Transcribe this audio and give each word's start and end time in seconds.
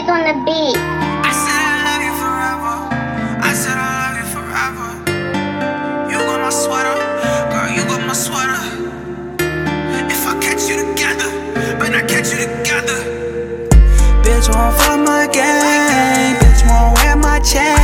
Wiz 0.00 0.08
on 0.08 0.24
the 0.24 0.32
beat. 0.48 0.76
I 0.76 1.32
said 1.44 1.60
I 1.60 1.76
love 1.84 2.02
you 2.08 2.14
forever. 2.16 2.74
I 3.44 3.52
said 3.52 3.76
I 3.76 3.88
love 4.00 4.16
you 4.16 4.26
forever. 4.32 4.88
You 6.08 6.18
got 6.24 6.40
my 6.40 6.48
sweater, 6.48 6.96
girl. 7.52 7.68
You 7.68 7.84
got 7.84 8.06
my 8.08 8.16
sweater. 8.16 8.60
If 10.08 10.24
I 10.24 10.40
catch 10.40 10.68
you 10.72 10.80
together, 10.80 11.28
when 11.76 11.92
I 11.92 12.00
catch 12.08 12.32
you 12.32 12.48
together. 12.48 12.96
Bitch 14.24 14.48
won't 14.48 14.72
fuck 14.80 15.00
my 15.04 15.28
game. 15.28 16.36
Bitch 16.40 16.64
wear 16.96 17.16
my 17.16 17.40
chain. 17.40 17.76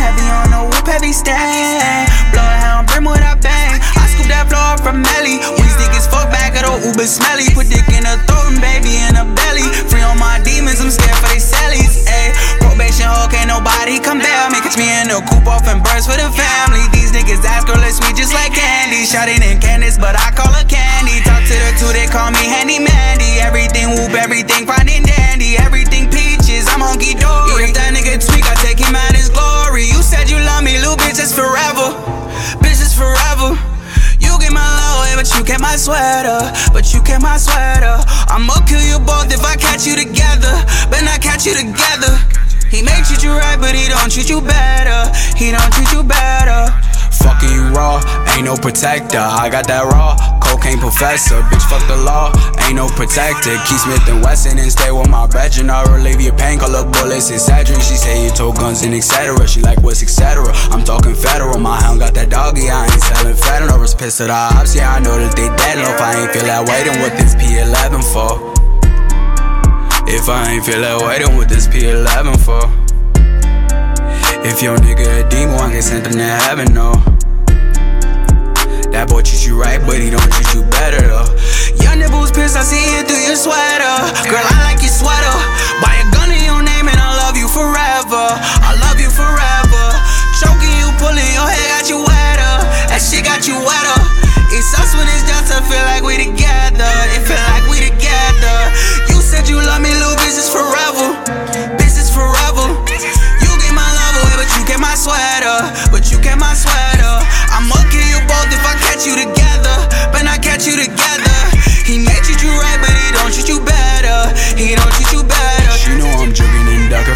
Heavy 0.00 0.26
on 0.32 0.48
the 0.56 0.62
whip, 0.64 0.86
heavy 0.86 1.12
stain. 1.12 2.08
Bloodhound 2.32 2.88
brim 2.88 3.04
with 3.04 3.20
a 3.20 3.36
bang. 3.36 3.76
I 4.00 4.08
scoop 4.08 4.32
that 4.32 4.48
floor 4.48 4.80
from 4.80 5.02
Melly. 5.02 5.44
We 5.60 5.66
stick 5.68 5.92
as 5.92 6.06
fuck 6.08 6.30
back 6.32 6.56
at 6.56 6.64
the 6.64 6.72
Uber 6.88 7.04
smelly. 7.04 7.52
Put 7.52 7.68
dick 7.68 7.88
in 7.92 8.08
the 8.08 8.16
throat 8.24 8.39
the 15.10 15.18
coop 15.26 15.42
off 15.50 15.66
and 15.66 15.82
burst 15.82 16.06
for 16.06 16.14
the 16.14 16.30
family. 16.30 16.86
These 16.94 17.10
niggas 17.10 17.42
ass 17.42 17.66
girl 17.66 17.82
is 17.82 17.98
sweet 17.98 18.14
just 18.14 18.30
like 18.30 18.54
candy. 18.54 19.02
Shotting 19.02 19.42
in 19.42 19.58
Candace, 19.58 19.98
but 19.98 20.14
I 20.14 20.30
call 20.30 20.50
her 20.54 20.66
candy. 20.70 21.18
Talk 21.26 21.42
to 21.50 21.56
the 21.66 21.70
two, 21.82 21.90
they 21.90 22.06
call 22.06 22.30
me 22.30 22.46
Handy 22.46 22.78
Mandy. 22.78 23.42
Everything 23.42 23.90
whoop, 23.90 24.14
everything 24.14 24.70
fine 24.70 24.86
and 24.86 25.02
dandy. 25.02 25.58
Everything 25.58 26.06
peaches, 26.14 26.70
I'm 26.70 26.78
honky 26.78 27.18
dory. 27.18 27.66
If 27.66 27.74
that 27.74 27.90
nigga 27.90 28.22
tweak, 28.22 28.46
I 28.46 28.54
take 28.62 28.78
him 28.78 28.94
out 28.94 29.10
his 29.10 29.28
glory. 29.28 29.90
You 29.90 29.98
said 29.98 30.30
you 30.30 30.38
love 30.38 30.62
me, 30.62 30.78
little 30.78 30.94
bitch, 30.94 31.18
it's 31.18 31.34
forever. 31.34 31.90
Bitch, 32.62 32.78
it's 32.78 32.94
forever. 32.94 33.58
You 34.22 34.38
get 34.38 34.54
my 34.54 34.62
love, 34.62 35.10
eh, 35.10 35.18
but 35.18 35.26
you 35.34 35.42
get 35.42 35.58
my 35.58 35.74
sweater. 35.74 36.38
But 36.70 36.94
you 36.94 37.02
get 37.02 37.18
my 37.18 37.34
sweater. 37.34 37.98
I'ma 38.30 38.62
kill 38.62 38.82
you 38.86 39.02
both 39.02 39.34
if 39.34 39.42
I 39.42 39.58
catch 39.58 39.90
you 39.90 39.98
together. 39.98 40.54
But 40.86 41.02
not 41.02 41.18
catch 41.18 41.50
you 41.50 41.58
together. 41.58 42.14
He 42.70 42.82
may 42.82 43.02
treat 43.02 43.22
you 43.22 43.34
right, 43.34 43.58
but 43.58 43.74
he 43.74 43.90
don't 43.90 44.10
treat 44.10 44.30
you 44.30 44.40
better. 44.40 45.10
He 45.34 45.50
don't 45.50 45.72
treat 45.74 45.90
you 45.90 46.06
better. 46.06 46.70
Fucking 47.10 47.50
you 47.50 47.66
raw, 47.74 47.98
ain't 48.32 48.46
no 48.46 48.54
protector. 48.54 49.18
I 49.18 49.50
got 49.50 49.66
that 49.66 49.84
raw, 49.90 50.14
cocaine 50.40 50.78
professor. 50.78 51.42
Bitch, 51.50 51.66
fuck 51.66 51.82
the 51.90 51.98
law, 51.98 52.30
ain't 52.64 52.78
no 52.78 52.86
protector. 52.88 53.58
Keep 53.66 53.78
Smith 53.82 54.06
and 54.08 54.22
Wesson 54.22 54.56
and 54.56 54.70
stay 54.70 54.90
with 54.94 55.10
my 55.10 55.26
brethren. 55.26 55.68
I 55.68 55.82
relieve 55.90 56.20
your 56.22 56.32
pain, 56.38 56.58
call 56.58 56.74
up 56.76 56.94
bullets 56.94 57.28
Cedric. 57.28 57.82
She 57.82 57.98
say 57.98 58.24
you 58.24 58.30
told 58.30 58.56
guns 58.56 58.82
and 58.86 58.94
etc. 58.94 59.34
She 59.48 59.60
like 59.60 59.82
what's 59.82 60.02
etc. 60.02 60.46
I'm 60.70 60.84
talking 60.84 61.14
federal, 61.14 61.58
my 61.58 61.76
hound 61.82 61.98
got 61.98 62.14
that 62.14 62.30
doggy. 62.30 62.70
I 62.70 62.86
ain't 62.86 63.02
selling 63.02 63.34
federal. 63.34 63.74
I 63.74 63.76
was 63.76 63.94
pissed 63.94 64.22
at 64.22 64.30
the 64.30 64.38
ops, 64.38 64.74
yeah, 64.76 64.94
I 64.94 65.00
know 65.00 65.18
that 65.18 65.34
they 65.34 65.50
dead. 65.58 65.76
And 65.82 65.90
if 65.90 66.00
I 66.00 66.22
ain't 66.22 66.30
feel 66.32 66.46
that 66.46 66.62
way, 66.70 66.86
then 66.86 67.02
what 67.02 67.18
this 67.18 67.34
P11 67.34 68.00
for? 68.14 68.59
If 70.10 70.28
I 70.28 70.58
ain't 70.58 70.66
feel 70.66 70.82
that 70.82 70.98
way, 71.06 71.22
then 71.22 71.38
what 71.38 71.46
this 71.46 71.70
P11 71.70 72.34
for? 72.42 72.66
If 74.42 74.58
your 74.58 74.74
nigga 74.82 75.06
a 75.06 75.28
demon, 75.30 75.54
I 75.54 75.70
get 75.70 75.86
sent 75.86 76.02
him 76.02 76.18
to 76.18 76.26
heaven, 76.26 76.74
no. 76.74 76.98
That 78.90 79.06
boy 79.06 79.22
treat 79.22 79.46
you 79.46 79.54
right, 79.54 79.78
but 79.78 80.02
he 80.02 80.10
don't 80.10 80.26
treat 80.34 80.50
you 80.50 80.66
better 80.66 80.98
though. 80.98 81.30
Your 81.78 81.94
nipples 81.94 82.34
pierced, 82.34 82.58
I 82.58 82.66
see 82.66 82.82
it 82.98 83.06
through 83.06 83.22
your 83.22 83.38
sweater. 83.38 83.94
Girl, 84.26 84.42
I 84.42 84.74
like 84.74 84.82
your 84.82 84.90
sweater. 84.90 85.30
Buy 85.78 85.94
a 86.02 86.06
gun 86.10 86.34
in 86.34 86.42
your 86.42 86.58
name 86.58 86.90
and 86.90 86.98
I 86.98 87.14
love 87.22 87.38
you 87.38 87.46
forever. 87.46 88.34
I 88.66 88.74
love 88.82 88.98
you 88.98 89.14
forever. 89.14 89.84
Choking 90.42 90.74
you, 90.74 90.90
pulling 90.98 91.30
your 91.38 91.46
hair, 91.46 91.78
got 91.78 91.86
you 91.86 92.02
wetter. 92.02 92.54
That 92.90 92.98
shit 92.98 93.22
got 93.22 93.46
you 93.46 93.62
wetter. 93.62 93.98
It's 94.50 94.74
us 94.74 94.90
when 94.98 95.06
it's 95.06 95.22
just 95.22 95.54
to 95.54 95.62
feel 95.70 95.86
like 95.86 96.02
we 96.02 96.18
together. 96.18 96.90
It 97.14 97.22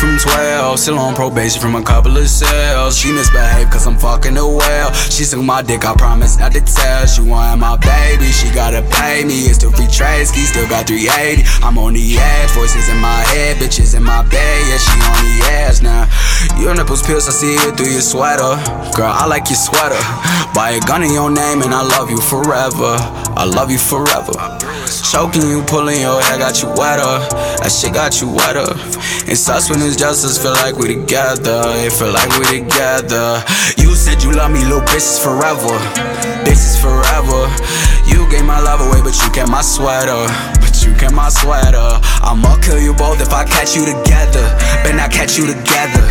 from 0.00 0.16
12. 0.16 0.78
Still 0.78 0.98
on 0.98 1.14
probation 1.14 1.60
from 1.60 1.76
a 1.76 1.82
couple 1.82 2.16
of 2.16 2.26
cells. 2.26 2.96
She 2.96 3.12
misbehaved 3.12 3.70
cause 3.70 3.86
I'm 3.86 3.98
fucking 3.98 4.34
the 4.34 4.46
well. 4.46 4.92
She 4.94 5.24
took 5.24 5.44
my 5.44 5.60
dick, 5.60 5.84
I 5.84 5.94
promise 5.94 6.38
not 6.38 6.52
to 6.52 6.60
tell. 6.62 7.06
She 7.06 7.20
want 7.20 7.60
my 7.60 7.76
baby, 7.76 8.32
she 8.32 8.48
gotta 8.50 8.80
pay 8.80 9.24
me. 9.24 9.44
It's 9.52 9.58
the 9.58 9.70
free 9.70 9.86
trade 9.86 10.26
still 10.26 10.66
got 10.68 10.88
380. 10.88 11.44
I'm 11.62 11.76
on 11.76 11.92
the 11.92 12.16
edge, 12.16 12.50
voices 12.52 12.88
in 12.88 12.96
my 12.98 13.20
head, 13.36 13.58
bitches 13.58 13.94
in 13.94 14.02
my 14.02 14.22
bed. 14.24 14.58
Yeah, 14.72 14.80
she 14.80 14.96
on 15.04 15.20
the 15.20 15.36
edge 15.60 15.82
now. 15.82 16.08
Your 16.58 16.74
nipples 16.74 17.02
pierce, 17.02 17.28
I 17.28 17.32
see 17.32 17.54
it 17.54 17.76
through 17.76 17.92
your 17.92 18.00
sweater. 18.00 18.56
Girl, 18.96 19.12
I 19.12 19.26
like 19.26 19.52
your 19.52 19.60
sweater. 19.60 20.00
Buy 20.54 20.80
a 20.80 20.80
gun 20.80 21.02
in 21.02 21.12
your 21.12 21.30
name 21.30 21.60
and 21.60 21.74
I 21.74 21.82
love 21.84 22.08
you 22.08 22.20
forever. 22.20 22.96
I 23.36 23.44
love 23.44 23.70
you 23.70 23.78
forever. 23.78 24.32
Choking 25.12 25.42
you, 25.42 25.62
pulling 25.62 26.00
your 26.00 26.20
hair, 26.22 26.38
got 26.38 26.62
you 26.62 26.68
wetter. 26.72 27.20
That 27.60 27.70
shit 27.70 27.92
got 27.92 28.20
you 28.20 28.28
wetter. 28.32 28.66
It 29.26 29.36
sucks 29.36 29.70
when 29.70 29.80
it's 29.82 29.96
just 29.96 30.24
us, 30.24 30.38
feel 30.40 30.52
like 30.64 30.76
we 30.76 30.88
together. 30.94 31.62
It 31.84 31.92
feel 31.92 32.12
like 32.12 32.30
we 32.38 32.60
together. 32.60 33.42
You 33.76 33.94
said 33.94 34.22
you 34.22 34.32
love 34.32 34.50
me, 34.50 34.64
little 34.64 34.80
bitches 34.80 35.20
forever. 35.22 35.74
Bitches 36.46 36.80
forever. 36.80 37.46
You 38.08 38.28
gave 38.30 38.44
my 38.44 38.60
love 38.60 38.80
away, 38.80 39.00
but 39.02 39.14
you 39.22 39.30
kept 39.30 39.50
my 39.50 39.62
sweater. 39.62 40.26
But 40.60 40.82
you 40.82 40.94
kept 40.94 41.14
my 41.14 41.28
sweater. 41.28 42.00
I'ma 42.22 42.56
kill 42.62 42.80
you 42.80 42.94
both 42.94 43.20
if 43.20 43.32
I 43.32 43.44
catch 43.44 43.76
you 43.76 43.84
together. 43.84 44.44
But 44.82 44.96
not 44.96 45.12
catch 45.12 45.38
you 45.38 45.46
together. 45.46 46.04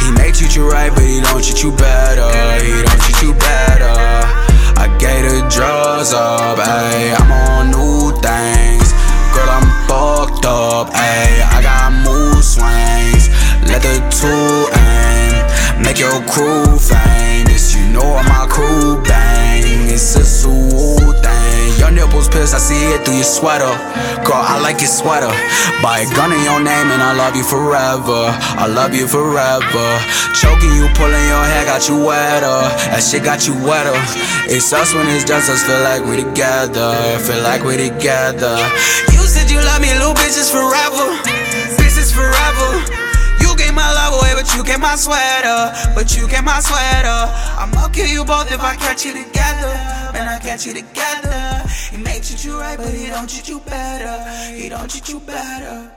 He 0.00 0.10
may 0.12 0.30
treat 0.32 0.54
you 0.54 0.70
right, 0.70 0.90
but 0.94 1.04
he 1.04 1.20
don't 1.20 1.42
treat 1.42 1.62
you 1.62 1.72
better. 1.72 2.30
He 2.64 2.82
don't 2.82 3.00
treat 3.02 3.22
you 3.22 3.32
better. 3.34 4.40
I 4.80 4.88
gave 4.96 5.28
the 5.28 5.44
drugs 5.52 6.14
up, 6.14 6.39
your 16.20 16.28
crew 16.28 16.78
famous. 16.78 17.74
You 17.74 17.86
know 17.92 18.16
I'm 18.16 18.26
my 18.28 18.46
crew 18.48 19.02
bang. 19.02 19.88
It's 19.88 20.16
a 20.16 20.24
zoo 20.24 21.12
thing. 21.22 21.78
Your 21.78 21.90
nipples 21.90 22.28
pierced, 22.28 22.54
I 22.54 22.58
see 22.58 22.94
it 22.94 23.04
through 23.04 23.16
your 23.16 23.24
sweater. 23.24 23.72
Girl, 24.24 24.40
I 24.40 24.60
like 24.60 24.80
your 24.80 24.90
sweater. 24.90 25.32
Buy 25.82 26.00
a 26.00 26.14
gun 26.14 26.32
in 26.32 26.42
your 26.44 26.60
name 26.60 26.88
and 26.92 27.02
I 27.02 27.14
love 27.14 27.36
you 27.36 27.44
forever. 27.44 28.32
I 28.56 28.66
love 28.66 28.94
you 28.94 29.06
forever. 29.08 29.86
Choking 30.36 30.72
you, 30.76 30.88
pulling 30.94 31.26
your 31.26 31.44
hair, 31.44 31.64
got 31.64 31.88
you 31.88 31.96
wetter. 32.04 32.60
That 32.92 33.02
shit 33.02 33.24
got 33.24 33.46
you 33.46 33.54
wetter. 33.64 33.96
It's 34.46 34.72
us 34.72 34.94
when 34.94 35.08
it's 35.08 35.24
just 35.24 35.50
us, 35.50 35.64
feel 35.64 35.80
like 35.80 36.04
we 36.04 36.22
together. 36.22 37.18
Feel 37.24 37.42
like 37.42 37.64
we 37.64 37.76
together. 37.76 38.56
You 39.12 39.24
said 39.24 39.50
you 39.50 39.58
love 39.58 39.80
me, 39.80 39.92
little 39.94 40.14
bitches 40.14 40.50
forever. 40.52 41.16
Bitches 41.80 42.12
forever. 42.12 43.09
Get 44.80 44.88
my 44.88 44.96
sweater. 44.96 45.94
But 45.94 46.16
you 46.16 46.28
get 46.28 46.44
my 46.44 46.60
sweater. 46.60 47.20
I'ma 47.58 47.88
kill 47.88 48.06
you 48.06 48.24
both 48.24 48.50
if 48.50 48.60
I 48.60 48.76
catch 48.76 49.04
you 49.04 49.12
together. 49.12 49.72
Man, 50.12 50.28
I 50.28 50.38
catch 50.40 50.66
you 50.66 50.74
together. 50.74 51.68
He 51.90 51.96
may 51.98 52.20
treat 52.20 52.44
you 52.44 52.58
right, 52.58 52.78
but 52.78 52.92
he 52.92 53.06
don't 53.06 53.28
treat 53.28 53.48
you 53.48 53.60
better. 53.60 54.54
He 54.54 54.68
don't 54.68 54.90
treat 54.90 55.08
you 55.08 55.20
better. 55.20 55.92